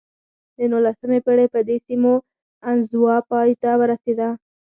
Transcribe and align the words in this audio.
د 0.57 0.59
نولسمې 0.71 1.19
پېړۍ 1.25 1.47
په 1.53 1.59
دې 1.67 1.77
سیمو 1.85 2.13
انزوا 2.71 3.17
پای 3.29 3.51
ته 3.61 3.69
ورسېده. 3.79 4.29